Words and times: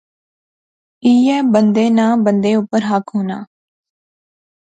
ایہہ 1.05 1.37
بندے 1.53 1.85
ناں 1.97 2.13
بندے 2.25 2.51
اپر 2.59 2.81
حق 2.89 3.05
ہونا 3.13 3.37